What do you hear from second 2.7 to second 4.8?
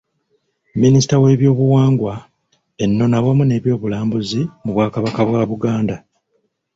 ennono awamu n’ebyobulambuzi mu